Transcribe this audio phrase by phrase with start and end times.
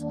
[0.00, 0.10] you